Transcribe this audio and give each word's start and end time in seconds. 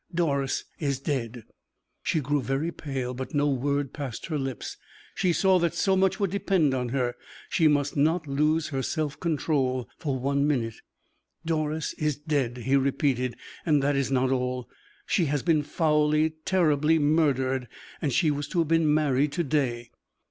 "Doris 0.11 0.63
is 0.79 0.97
dead!" 0.99 1.43
She 2.01 2.21
grew 2.21 2.41
very 2.41 2.71
pale, 2.71 3.13
but 3.13 3.35
no 3.35 3.47
word 3.51 3.93
passed 3.93 4.25
her 4.25 4.39
lips; 4.39 4.75
she 5.13 5.31
saw 5.31 5.59
that 5.59 5.75
so 5.75 5.95
much 5.95 6.19
would 6.19 6.31
depend 6.31 6.73
on 6.73 6.89
her; 6.89 7.13
she 7.49 7.67
must 7.67 7.95
not 7.95 8.25
lose 8.25 8.69
her 8.69 8.81
self 8.81 9.19
control 9.19 9.87
for 9.99 10.17
one 10.17 10.47
minute. 10.47 10.81
"Doris 11.45 11.93
is 11.99 12.17
dead!" 12.17 12.57
he 12.57 12.75
repeated; 12.75 13.35
"and 13.63 13.83
that 13.83 13.95
is 13.95 14.09
not 14.09 14.31
all 14.31 14.67
she 15.05 15.25
has 15.25 15.43
been 15.43 15.61
foully, 15.61 16.31
terribly 16.45 16.97
murdered! 16.97 17.67
and 18.01 18.11
she 18.11 18.31
was 18.31 18.47
to 18.47 18.57
have 18.57 18.67
been 18.67 18.91
married 18.91 19.31
to 19.33 19.43
day!" 19.43 19.91